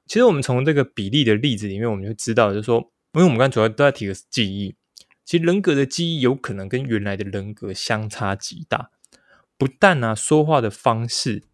[0.07, 2.83] 其实我们从这个比例的例子里面，我们就知道，就是说，
[3.15, 4.75] 因为我们刚才主要都在提的是记忆，
[5.25, 8.91] 其实人格的记忆有可能跟原来的人格相差极大。
[9.59, 11.45] 不但啊，说话的方式、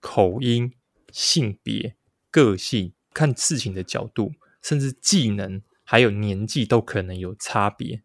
[0.00, 0.72] 口音、
[1.12, 1.96] 性别、
[2.30, 8.02] 个性、看事情的角度，甚至技能还有年纪都可能有差别。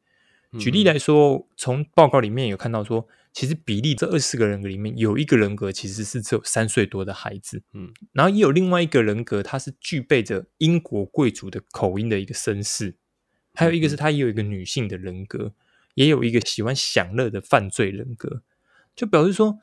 [0.59, 12.95] 举例来说，从报告里面有看到说，其实比利这二十四个人格里面有一个人格其实是只有三岁多的孩子，嗯，然后也有另外一个人格，他是具备着英国贵族的口音的一个绅士，
[13.53, 15.53] 还有一个是他也有一个女性的人格，
[15.95, 18.41] 也有一个喜欢享乐的犯罪人格，
[18.95, 19.59] 就表示说，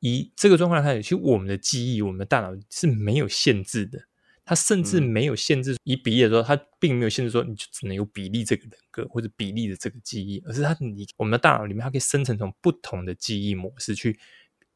[0.00, 4.04] 以这个状况来看，其实我们的记忆，我们的大脑是没有限制的。
[4.42, 5.04] 它甚至嗯。
[5.04, 14.18] 没有限制，以比例来说，它并没有限制说你就只能有比例这个人格或者比例的这个记忆，而是它你我们的大脑里面，它可以生成从不同的记忆模式去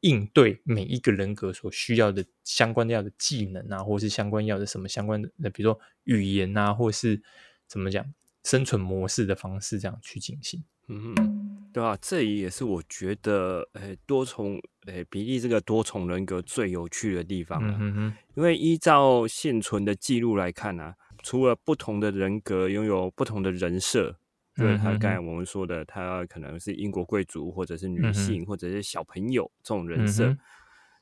[0.00, 7.20] 应对每一个人格所需要的相关要的技能啊，或是相关要的什么相关的，比如说语言啊，或是
[7.66, 8.04] 怎么讲
[8.44, 10.62] 生存模式的方式这样去进行。
[10.86, 17.76] 嗯哼，对啊，这也是我觉得，呃，多重，呃，比利这个多重人格最有趣的地方啊。
[17.80, 24.14] 嗯哼哼，因为依照现存的记录来看啊，除了不同的人格拥有不同的人设，
[24.54, 30.26] 就是他刚才我们说的，他可能是英国贵族，或者是女性，或者是小朋友这种人设。
[30.26, 30.38] 嗯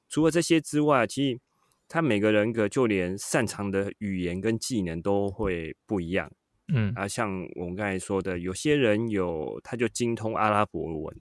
[0.09, 1.41] 除了这些之外，其实
[1.89, 6.31] 他每个人格就连擅长的语言跟技能都会不一样。
[6.75, 11.17] 嗯啊，像我们刚才说的，有些人有他就精通阿拉伯文，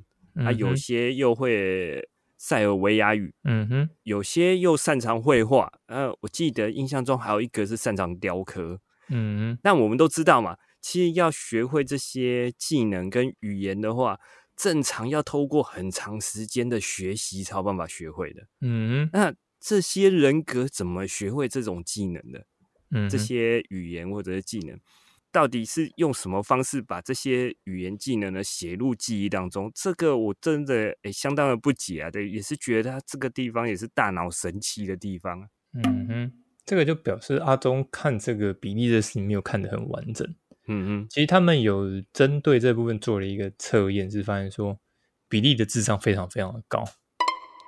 [0.46, 5.72] 啊，有些又会塞尔维亚语，嗯哼有些又擅长绘画。
[5.88, 8.80] 呃，我记得印象中还有一个是擅长雕刻。
[9.10, 14.18] 嗯哼但我们都知道嘛，其实要学会这些技能跟语言的话，
[14.56, 18.48] 正常要透过很长时间的学习才有办法学会的。
[18.62, 22.46] 嗯哼那这些人格怎么学会这种技能的？
[22.94, 24.78] 嗯这些语言或者是技能，
[25.32, 29.72] 到底是用什么方式把这些语言技能呢写入记忆当中？
[29.74, 35.48] 这个我真的诶、相当的不解啊，对，也是觉得它这个地方也是大脑神奇的地方。
[35.74, 36.32] 嗯哼，
[36.66, 40.28] 这个就表示阿忠看这个比例的事情没有看得很完整。
[40.68, 44.78] 嗯嗯其实他们有针对这部分做了一个测验，是发现说
[45.30, 46.84] 比利的智商非常非常的高。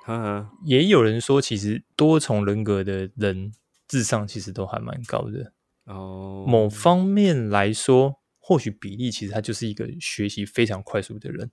[0.06, 3.54] 哼，呵呵，也有人说，其实多重人格的人
[3.88, 5.53] 智商其实都还蛮高的。
[5.86, 11.52] 哦，某方面来说，或许比利其实他就是一个学习非常快速的人。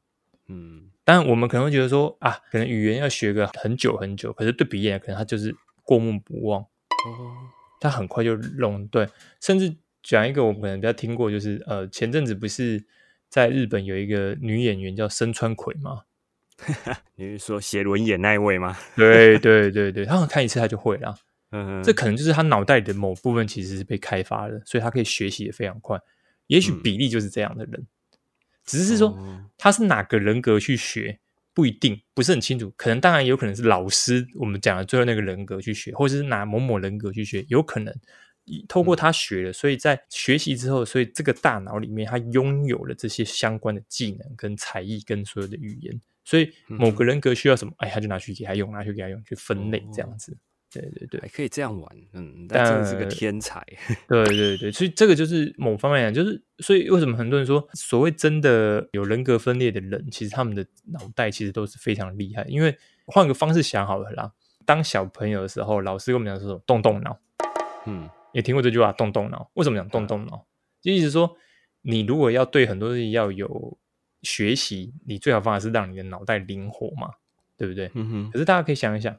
[0.48, 6.66] 嗯当然，我们可能会觉得说啊，可能语言要学个很久很久，可是对比利来可能他就是过目不忘，哦，
[7.80, 9.08] 他很快就弄对。
[9.40, 12.84] 甚至讲一个我们可能比较听过，就是呃，前阵子不是
[13.28, 16.02] 在日本有一个女演员叫深川葵吗？
[17.16, 18.76] 你是说写轮眼那一位吗？
[18.94, 21.16] 对对对 对，他好像看一次他就会了。
[21.52, 26.00] 嗯，这可能就是他脑袋里的某部分其实是被开发的，所以他可以学习也非常快。
[26.46, 27.86] 也许嗯比利就是这样的人，
[28.64, 31.18] 只是说哦他是哪个人格去学
[31.52, 32.72] 不一定，不是很清楚。
[32.76, 37.94] 可能当然有可能是老师我们讲的最后那个人格去学，或者是拿某某人格去学，有可能
[38.68, 50.36] 透过他学了，所以在学习之后，所以这个大脑里面他拥有了这些相关的技能跟才艺跟所有的语言，所以某个人格需要什么，哎，他就拿去给他用，拿去给他用，去分类这样子。
[50.72, 53.60] 对对对还，可以这样玩，嗯，但真的是个呃天才，
[54.08, 62.44] 对对对，所以这个就是某方面讲，就是所以为什么很多人说，所谓真的有人格分裂的人，其实他们的脑袋其实都是非常厉害。
[62.48, 64.32] 因为换个方式想好了啦，
[64.64, 67.18] 当小朋友的时候，老师跟我们讲说动动脑，
[67.86, 69.50] 嗯也听过这句话，动动脑。
[69.54, 70.46] 为什么讲动动脑？
[70.80, 71.36] 就意思说，
[71.82, 73.76] 你如果要对很多东西要有
[74.22, 77.14] 学习，你最好方法是让你的脑袋灵活嘛，
[77.58, 77.90] 对不对？
[77.94, 79.16] 嗯哼，可是大家可以想一想，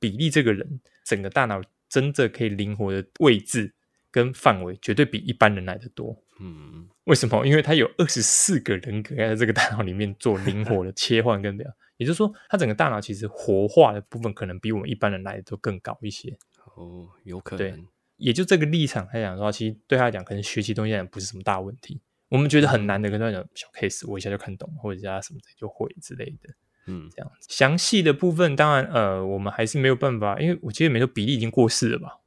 [0.00, 3.72] 比利这个人整个大脑真正可以灵活的位置
[4.10, 6.24] 跟范围，绝对比一般人来的多。
[6.40, 7.46] 嗯为什么？
[7.46, 16.36] 因为他有二十四个人格在这个大脑里面做灵活的切换跟表，也就是说，他整个大脑其实活化的部分可能比我们一般人来的都更高一些。
[16.76, 17.86] 哦，有可对能，
[18.16, 22.00] 也就这个立场来讲的话，其实对他来讲，可能学习东西不是什么大问题。
[22.28, 26.54] 我们觉得很难的，跟他讲小 case，我一下就看懂，或者加什么的就会之类的。
[26.90, 27.46] 嗯这样子。
[27.48, 32.18] 详细的部分，当然，呃，我们还是没有办法，因为我记得没错，比利已经过世了吧？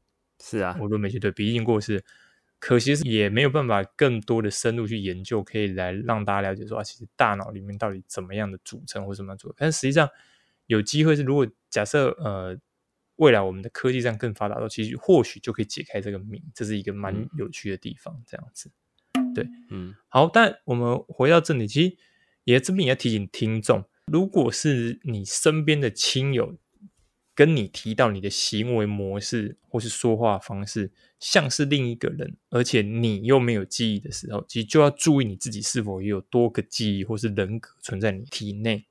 [0.42, 2.04] 是啊，我都没记对，比利已经过世，
[2.60, 9.56] 可惜是也没有办法更多的深入去研究，可以来让大家了解说啊，其实大脑里面到底怎么样的组成或怎么样组成。
[9.58, 10.10] 但是实际上
[10.68, 12.58] 有机会是，如果假设呃
[13.18, 18.22] 未来我们的科技上更发达其实或许就可以解开这个谜，这是一个蛮嗯有趣的地方。
[18.26, 18.72] 这样子。
[19.36, 21.98] 对嗯好，但我们回到这里，其实
[22.44, 26.58] 也这边也要提醒听众，如果是你身边的亲友
[27.36, 38.86] 跟你提到你的行为模式或是说话方式像是另一个人，而且你又没有记忆的时候，其实就要注意你自己是否也有多个记忆或是人格存在你体内。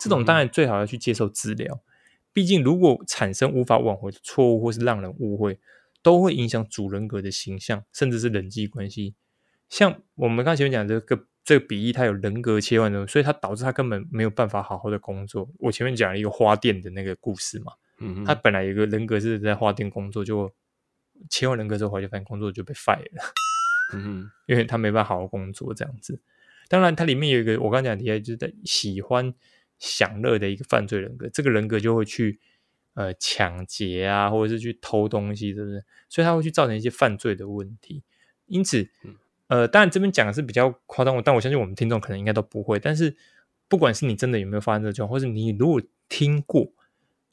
[0.00, 1.82] 这种当然最好要去接受治疗，
[2.32, 5.58] 毕竟如果产生无法挽回的错误或是让人误会，
[6.02, 9.14] 都会影响主人格的形象，甚至是人际关系。
[9.68, 15.48] 像我们刚才前面讲这个这个比例，它有人格切换的，所以它导致他根本没有办法好好的工作。
[15.60, 20.52] 我前面讲了一个花店的那个故事嘛，嗯，他本来有一个人格是在花店工作，就
[21.30, 23.34] 切换人格之后，回来就发现工作就被 fire 了，
[24.46, 26.20] 因为他没办法好好工作这样子。
[26.68, 29.32] 当然，它里面有一个我刚才讲的题，就是在喜欢
[29.78, 32.40] 享乐的一个犯罪人格，这个人格就会去
[32.94, 35.84] 呃抢劫啊，或者是去偷东西，是不是？
[36.08, 38.02] 所以他会去造成一些犯罪的问题。
[38.46, 38.88] 因此，
[39.48, 42.78] 呃，当然这边讲的是比较夸张，但我相信我们听众可能应该都不会。
[42.78, 43.16] 但是，
[43.68, 46.72] 不管是你真的有没有发生这个状况，或是你如果听过，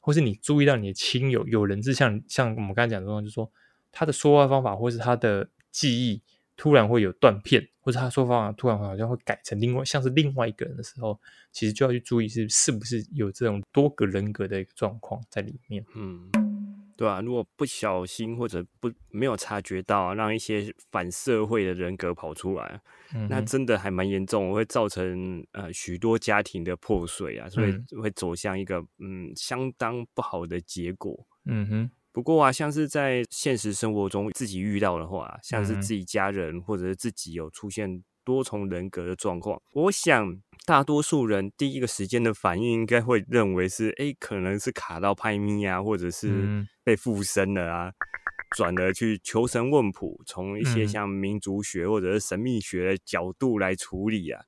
[0.00, 3.50] 或是你注意到你的亲友有人是像像我们刚才讲的状况，就是说
[3.90, 6.22] 他的说话方法或是他的记忆
[6.56, 11.18] 突然会有断片，或者他说方法突然好像会改成另外像是另外一个人的时候，
[11.50, 15.84] 其实就要去注意是是不是有这种多个人格的一个状况在里面。
[15.96, 16.30] 嗯，
[16.96, 22.80] 对啊，如果不小心或者不没有察觉到、啊，让一些反社会的人格跑出来，
[23.14, 28.02] 嗯那真的还蛮严重，会造成呃许多家庭的破碎啊，所以嗯。
[28.02, 31.26] 会走向一个嗯相当不好的结果。
[31.46, 47.92] 嗯哼，不过啊，像是在现实生活中自己遇到的话，像是自己家人或者是自己有出现多重人格的状况，我想大多数人第一个时间的反应应该会认为是，哎，可能是卡到派咪啊，或者是嗯被附身了啊，
[48.56, 54.42] 转而去求神问卜，从一些嗯像民族学或者是神秘学的角度来处理啊。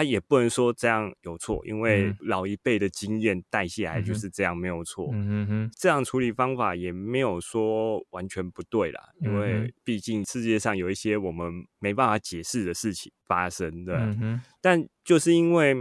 [0.00, 5.10] 啊，也不能说这样有错，因为嗯老一辈的经验带下来就是这样，没有错。
[5.12, 14.16] 嗯哼哼，这样处理方法也没有说完全不对啦，因嗯为毕竟世界上有一些我们没办法解释的事情发生的。
[14.62, 15.76] 但就是因为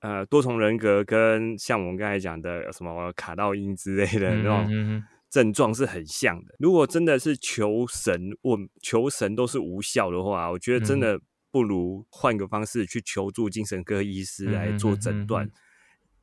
[0.00, 6.54] 呃多重人格跟像我们刚才讲的什么卡到音之类的那种症状是很像的。
[6.58, 11.20] 如果真的是求神问求神都是无效的话，我觉得真嗯的
[11.50, 15.52] 不如换个方式去求助精神科医师来做诊断，嗯嗯嗯。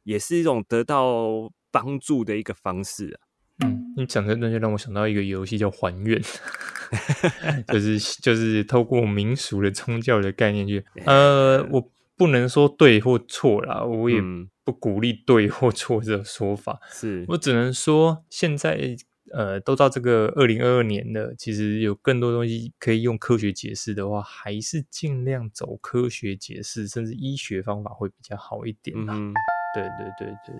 [0.03, 3.17] 也是一种得到帮助的一个方式啊。
[3.65, 6.21] 嗯，你讲这段就让我想到一个游戏叫还愿，
[7.67, 14.49] 就是就是透过民俗的宗教的概念去， 呃，我不能说对或错啦，我也嗯。
[14.67, 18.97] 不鼓励对或错这个说法，是，我只能说现在
[19.31, 29.13] 呃都到这个二零二二年了，其实有更多东西可以用科学解释的话，还是尽量走科学解释，甚至医学方法会比较好一点啦。
[29.15, 29.33] 嗯，
[29.73, 30.55] 对对对对，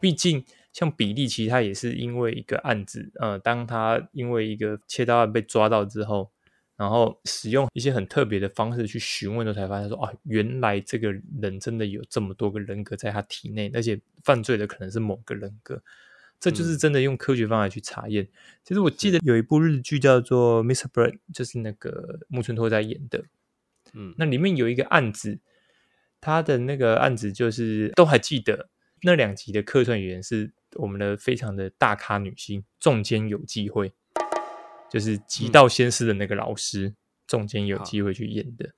[0.00, 6.30] 毕竟像比利，其实他也是因为一个案子，呃，当他因为一个切刀案被抓到之后，
[6.76, 15.82] 然后使用一些很特别的方式去询问，之后才发现说，啊，原来这个人真的有这么多个人格在他体内，而且犯罪的可能是某个人格，
[16.40, 18.28] 这就是真的用科学方法去查验。
[18.64, 20.88] 其实我记得有一部日剧叫做《Mr.
[20.88, 23.24] Bird》，就是那个木村拓哉演的，
[23.92, 25.38] 嗯，那里面有一个案子，
[26.20, 28.68] 他的那个案子就是都还记得，
[29.02, 33.92] 那两集的客串演员是我们的非常的大咖女星中间有机会。
[34.90, 36.94] 就是极道先师的那个老师，
[37.26, 38.70] 中间有机会去演的，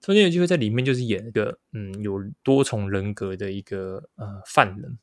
[0.00, 4.98] 中间有机会在里面就是演一个嗯有多重人格的一个呃犯人，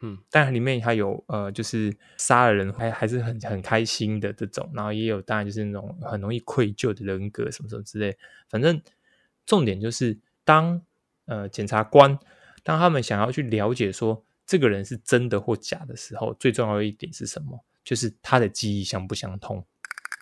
[0.00, 8.16] 嗯，当然里面还有呃就是杀了人还还是很很开心的这种，然后也有当然就是那种很容易愧疚的人格什么什么之类，
[8.48, 8.80] 反正
[9.44, 10.80] 重点就是当
[11.26, 12.18] 呃检察官
[12.62, 17.64] 当他们想要去了解说这个人是真的或假的时候，最重要的一点是什么？
[17.82, 19.64] 就是他的记忆相不相通。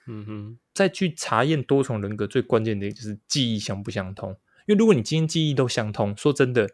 [0.07, 4.31] 嗯哼，再去查验多重人格最关键的就是记忆相不相通。
[4.67, 6.71] 因为如果你今天记忆都相通，说真的，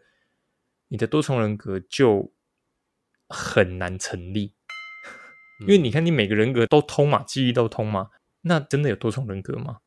[0.87, 2.31] 你的多重人格就
[3.33, 4.53] 很难成立。
[5.61, 8.09] 因为你看，你每个人格都通嘛，记忆都通嘛，
[8.41, 9.79] 那真的有多重人格吗？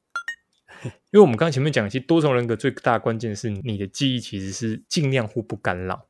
[0.84, 6.06] 因为我们刚刚前面讲，其实多重人格最大关键是你的记忆其实是尽量互不干扰，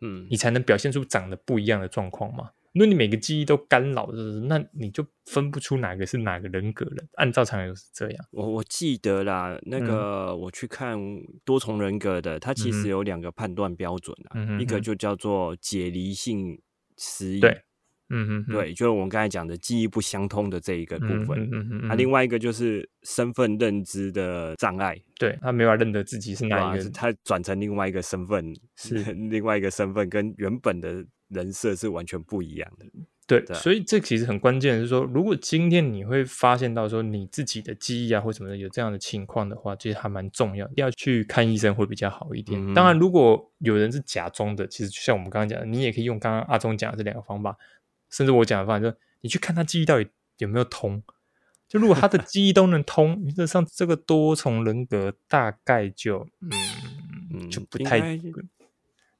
[0.00, 2.50] 嗯，你才能表现出长得不一样的状况嘛。
[2.74, 4.10] 如果你每个记忆都干扰，
[4.46, 7.04] 那你就分不出哪个是哪个人格了。
[7.14, 8.24] 按照常理是这样。
[8.30, 10.98] 我我记得啦，那个我去看
[11.44, 16.60] 多重人格的，它其实有两个判断标准啊，一个就叫做解离性
[16.98, 17.62] 失忆，对，
[18.10, 21.48] 嗯哼，对，就是我们刚才讲的记忆不相通的这一个部分。
[21.50, 28.96] 嗯嗯啊，另外一个就是身份认知的障碍，对他没法认得自己是哪一个，他转成另外一个身份，是
[29.30, 31.04] 另外一个身份跟原本的。
[31.28, 32.86] 人设是完全不一样的，
[33.28, 42.58] 对，所以这其实很关键，是说，如果今天你会发现到说你自己的记忆啊或什么的有这样的情况的话，其实还蛮重要，要去看医生会比较好一点。
[42.72, 47.54] 当然，如果有人是假装的，其实就像我们刚刚讲的，你也可以用刚刚阿忠讲的这两个方法，
[48.08, 51.02] 甚至我讲的方法，就你去看他记忆到底有没有通。
[51.68, 56.50] 就如果他的记忆都能通，原则上这个多重人格大概就嗯
[57.34, 58.18] 嗯就不太。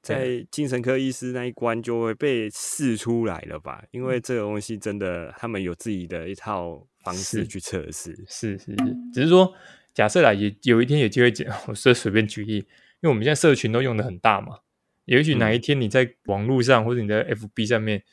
[0.09, 3.83] 在精神科医师那一关就会被试出来了吧？
[3.91, 8.15] 因为这个东西真的，他们有自己的一套方式去测试。
[8.27, 8.75] 是是是，
[9.13, 9.53] 只是说
[9.93, 12.63] 假设啦，也有一天有机会讲， 我是随便举例，因
[13.03, 14.59] 为我们现在社群都用的很大嘛，
[15.05, 18.03] 也许哪一天你在网络上或者你在 FB 上面，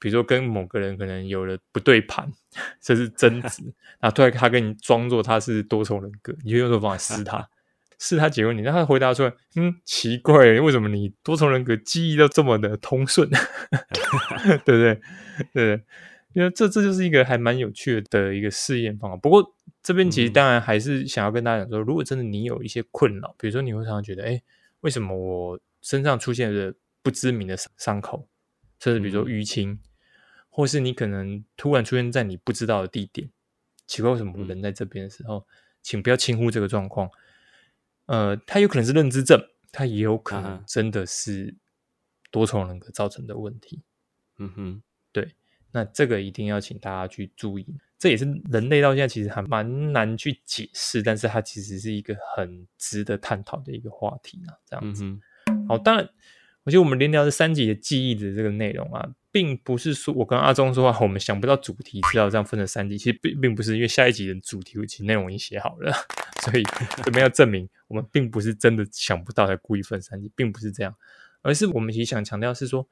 [0.00, 2.30] 比如说跟某个人可能有了不对盘，
[2.80, 3.62] 这是争执，
[4.00, 7.48] 然后突然他跟你装作他是多重人格，你就用这种方法撕他。
[7.98, 9.32] 是他解问你，让他回答出来。
[9.56, 13.28] 嗯，奇怪，为什么你多重人格记忆都这么的通顺？
[13.28, 15.00] 对不对？
[15.52, 15.82] 对，
[16.32, 19.16] 因为这这就是一个还蛮有趣的一个试验方法。
[19.16, 24.40] 不过这边其实当然还是想要跟大家讲说，如果真的你有一些困扰，比如说你会常常觉得，哎，
[24.80, 28.28] 为什么我身上出现了不知名的伤口，
[28.78, 29.80] 甚至比如说淤青，
[30.48, 33.28] 或是你可能突然出现在你不知道的地点，
[33.88, 35.44] 奇怪，为什么人在这边的时候，
[35.82, 37.10] 请不要轻忽这个状况。
[38.08, 39.38] 呃，他有可能是认知症，
[39.70, 41.54] 他也有可能真的是
[42.30, 43.82] 多重人格造成的问题。
[44.38, 45.34] 嗯哼，对，
[45.72, 47.66] 那这个一定要请大家去注意，
[47.98, 54.56] 这也是人类到现在其实还蛮难去解释，但是它其实是一个很值得探讨的一个话题啊。
[54.64, 55.04] 这样子，
[55.68, 56.08] 好，当然，
[56.64, 59.14] 我觉得我们连聊这三集的记忆的这个内容啊。
[59.30, 62.96] 并不是说我跟阿忠说话，我们想不到主题，知道这样分成三集。
[62.96, 65.92] 其实并并不是，因为下一集的主题其实内容已经写好了，
[66.42, 66.62] 所以
[67.04, 70.94] 这边要证明我们并不是真的想不到才故意分三集，并不是这样，
[71.42, 72.88] 而是我们其实想强调是说，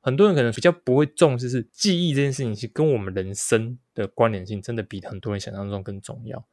[0.00, 6.44] 很多人可能比较不会重视是记忆这件事情，是跟我们人生的关联性真的比很多人想象中更重要。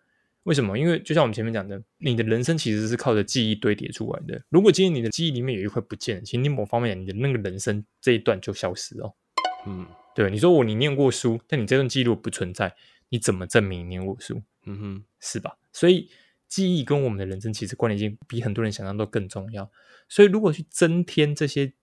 [0.43, 0.77] 为什么？
[0.77, 4.41] 因为就像我们前面讲的，你的人生其实是靠着记忆堆叠出来的。
[4.49, 9.13] 如果今天你的记忆里面有一块不见，其实你某方面你的那个人生这一段就消失哦。
[9.67, 12.73] 嗯，对，你说我你念过书，但你这段记录不存在，
[13.09, 14.41] 你怎么证明你念过书？
[14.65, 15.57] 嗯哼，是吧？
[15.73, 16.09] 所以
[16.47, 19.69] 记忆跟我们的人生其实关联性比很多人想象都更重要。
[20.07, 21.73] 所以如果去增添这些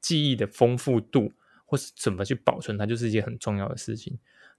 [0.00, 1.32] 记忆的丰富度，
[1.66, 4.18] 或是怎么去保存它，就是一件很重要的事情。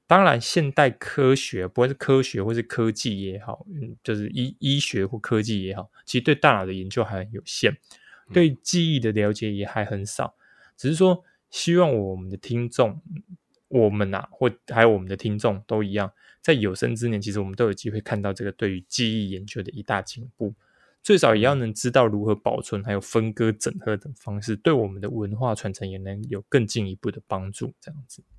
[0.10, 7.78] 当然，现代科学不管是科学或是科技也好，嗯，就是医医学或科技也好，其实对大脑的研究还很有限，
[8.34, 10.34] 对记忆的了解也还很少，
[10.76, 11.24] 只是说。
[11.52, 13.02] 希望我们的听众，
[13.70, 20.54] 我们呐，或还有我们的听众都一样，在有生之年，其实我们都有机会看到这个对于记忆研究的一大进步。
[21.02, 27.74] 最少也要能知道如何保存，还有分割、整合等方式，对我们的文化传承也能有更进一步的帮助。
[27.82, 28.39] 这样子，嗯，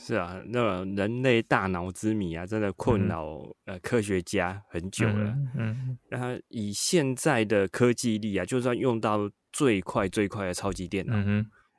[0.00, 5.36] 是啊，那人类大脑之谜啊，真的困扰呃科学家很久了。
[5.56, 11.14] 嗯，然后以现在的科技力啊，就算用到最快最快的超级电脑，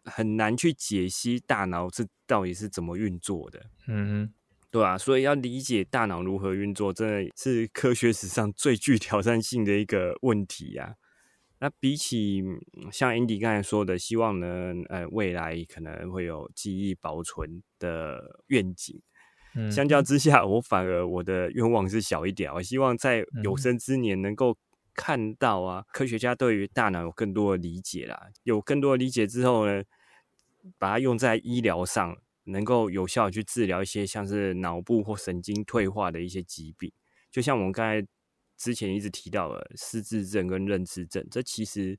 [0.03, 3.61] 很难去解析大脑是到底是怎么运作的。
[3.87, 4.31] 嗯，
[4.69, 10.95] 对啊，所以要理解大脑如何运作，真的是科学史上最具挑战性的一个问题呀。
[11.61, 12.41] 那比起
[12.89, 19.01] 像 Andy 刚才说的，希望呢，呃，未来可能会有记忆保存的愿景，
[19.69, 22.49] 相较之下，我反而我的愿望是小一点。
[22.53, 24.55] 我希望在有生之年能够
[24.93, 29.83] 看到啊，科学家对于大脑有更多的理解啦，有更多的理解之后呢，
[30.77, 36.89] 把它用在医疗上，能够有效去治疗一些像是脑部或神经退化的一些疾病，
[37.29, 38.07] 就像我们刚才。
[38.59, 41.97] 之前一直提到了失智症跟认知症，这其实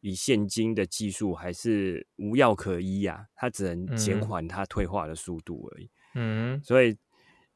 [0.00, 5.90] 以现今的技术还是无药可医呀，它只能减缓它退化的速度而已。
[6.14, 6.96] 嗯，所以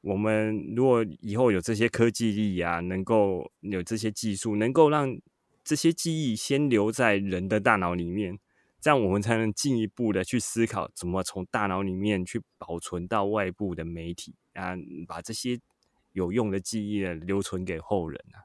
[0.01, 5.17] 我们如果以后有这些科技力啊，能够有这些技术，能够让
[5.63, 8.37] 这些记忆先留在人的大脑里面，
[8.81, 14.75] 这样我们才能进一步的去思考怎么从大脑里面去保存到外部的媒体啊，
[15.07, 15.61] 把这些。
[16.13, 18.43] 有用的记忆，留存给后人啊。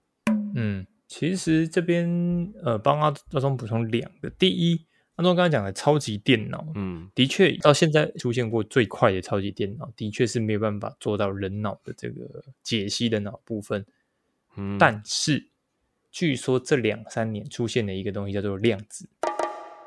[0.56, 4.30] 嗯，其实这边呃，帮阿阿忠补充两个。
[4.30, 4.86] 第一，
[5.16, 13.86] 阿忠刚刚讲的超级电脑，嗯，的确到现在出现过最快的超级电脑，的确是没有办法做到人脑的这个解析的脑部分。
[14.56, 15.50] 嗯，但是
[16.12, 19.10] 据说这两三年出现的一个东西叫做量子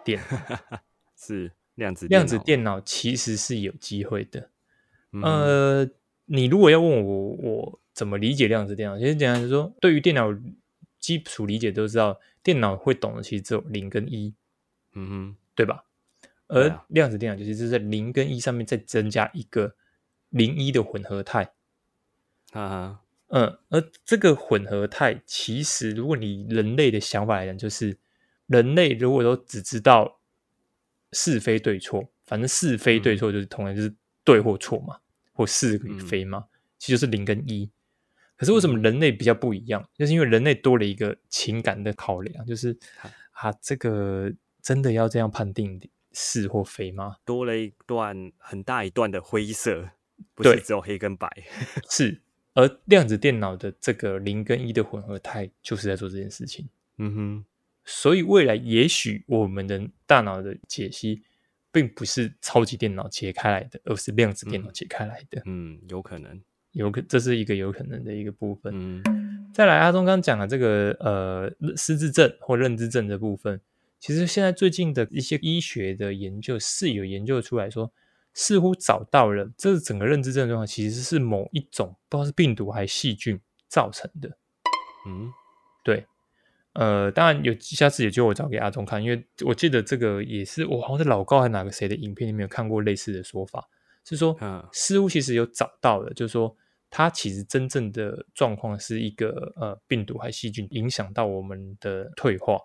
[0.05, 0.21] 电，
[1.17, 4.51] 是量子量子电脑其实是有机会的。
[5.23, 5.89] 呃。
[6.31, 8.99] 你如果要问我，我怎么理解量子电脑？
[8.99, 10.29] 其实简单来说，对于电脑
[11.01, 14.35] 基础理解都知道，电脑会懂的其实只有零跟一，
[14.93, 15.85] 嗯哼，对吧？
[16.49, 19.75] 而量子电脑就是是在零跟一上面再增加一个
[20.31, 21.53] 零一的混合态，
[22.53, 27.99] 啊，嗯，而这个混合态其实，如果你人类的想法来讲，就是
[28.47, 30.21] 人类如果都只知道
[31.13, 34.99] 是非对错，反正是非对错就是同样就是对或错嘛。
[35.39, 36.47] 或是与非吗？
[36.79, 37.71] 其实就是零跟一。
[38.37, 39.89] 可是为什么人类比较不一样？
[39.97, 42.77] 就是因为人类多了一个情感的考量，就是
[43.31, 45.81] 啊，这个真的要这样判定
[46.13, 47.19] 是或非吗？
[47.25, 49.91] 多了一段很大一段的灰色，
[50.35, 51.29] 不是只有黑跟白。
[51.89, 52.21] 是，
[52.55, 56.69] 而量子电脑的这个零跟一的混合态，就是在做这件事情。
[56.97, 57.45] 嗯哼，
[57.85, 61.23] 所以未来也许我们的大脑的解析。
[61.71, 65.43] 并不是超级电脑解开来的，而是量子电脑解开来的。
[65.45, 66.41] 嗯，有可能，
[66.73, 68.73] 有可这是一个有可能的一个部分。
[68.75, 73.61] 嗯，再来，阿忠刚讲的这个呃失智症或认知症的部分，
[73.99, 77.93] 其实现在最近的一些医学的研究是有研究出来说，
[78.35, 84.29] 似乎找到了这整个认知症状况其实是某一种不知道是病毒还是细菌造成的。
[85.07, 85.31] 嗯，
[85.85, 86.07] 对。
[86.79, 93.69] 呃，当然有，下次也就我找给阿忠看，因为我记得这个也是我好像是老高还哪个谁的影片里面有看过类似的说法，
[94.05, 96.57] 是说，嗯，似乎其实有找到了，就是说，
[96.89, 102.57] 它其实真正的状况是一个呃病毒还细菌影响到我们的退化，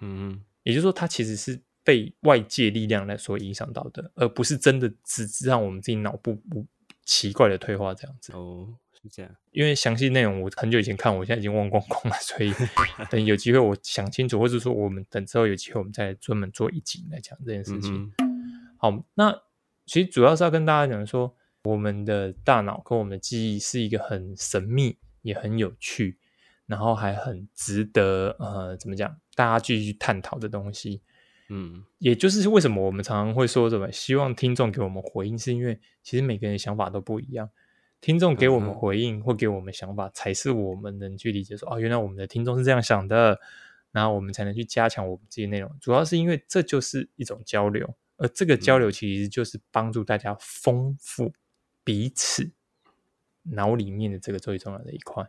[0.00, 6.66] 嗯，也就是说，它其实是被外界力量来所影响到的，而不是真的只让我们自己脑部不
[7.04, 8.32] 奇怪的退化这样子。
[8.32, 8.74] 哦。
[9.10, 12.52] 这样，因为详细内容我很久以前看，我现在已经忘光光了， 所以
[13.10, 18.12] 等有机会我想清楚，或者说我们等之后有机会，我们再专门做一集来讲这件事情。
[18.78, 19.42] 好，那
[19.86, 21.34] 其实主要是要跟大家讲说，
[21.64, 26.18] 我们的大脑跟我们的记忆是一个很神秘，也很有趣，
[26.66, 31.02] 然后还很值得呃，怎么讲，大家继续探讨的东西。
[31.48, 37.48] 嗯，也就是为什么我们常常会说什么，希望听众给我们回应，是因为其实每个人想法都不一样。
[38.06, 43.36] 听众给我们回应或给我们想法，才是我们能去理解说哦，原来我们的听众是这样想的，
[43.90, 45.68] 然后我们才能去加强我们这些内容。
[45.80, 51.32] 主要是因为这就是一种交流，而这个交流其实就是帮助大家丰富
[51.82, 52.48] 彼此
[53.42, 55.28] 脑里面的这个最重要的一块，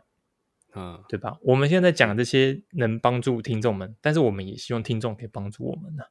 [0.76, 1.36] 嗯，对吧？
[1.42, 6.04] 我们现在讲这些能帮助听众们，但是我们也希望听众可以帮助我们呢，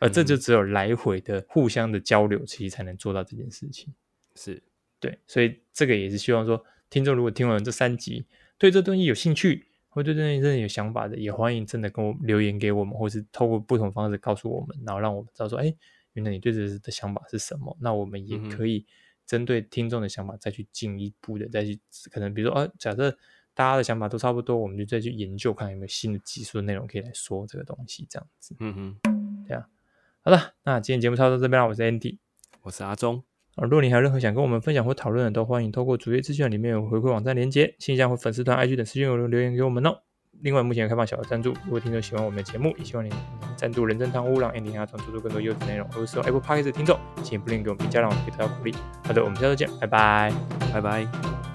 [0.00, 3.94] 而这就只有来回的互相的交流，其实才能做到这件事情，
[4.34, 4.60] 是。
[5.00, 8.26] 对，所以这个也是希望说，听众如果听完这三集，
[8.58, 15.72] 对这东西有兴趣，或对这东西真的有想法的，也欢迎真的跟我留言给我们，或是透过不同方式告诉我们，然后让我们知道说，哎，
[16.14, 17.76] 原来你对这的想法是什么？
[17.80, 18.84] 那我们也可以
[19.24, 21.78] 针对听众的想法再去进一步的再去，
[22.10, 23.10] 可能比如说，啊，假设
[23.54, 28.56] 大家的想法都差不多，我们就再去研究看有没有新的技术的内容可以来说这个东西，这样子。
[28.58, 29.64] 嗯哼，这样
[30.22, 32.18] 好了，那今天节目差不多这边了，我是 Andy，
[32.62, 33.27] 我是阿忠。
[33.58, 39.98] 啊，若你还有任何想跟我们分享或讨论的，都欢迎透过主页资讯里面有回馈网站连接、信箱或粉丝团 IG 等私信留留言给我们哦。
[40.42, 43.18] 另外，目前开放小额赞助，如果听众喜欢我们的节目，也希望你能
[43.56, 45.84] 赞助人真汤屋，让 Andy 阿创做出更多优质内容。
[45.90, 48.72] 如果是用 Apple Podcast 的听众，请不吝给我们评价，让我们可以得到鼓励。
[49.02, 50.32] 好的，我们下周见，拜拜，
[50.72, 51.47] 拜拜。